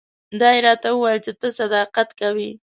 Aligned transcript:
دا 0.39 0.49
یې 0.55 0.59
راته 0.67 0.87
وویل 0.91 1.19
چې 1.25 1.31
ته 1.39 1.47
صداقت 1.59 2.09
کوې. 2.19 2.51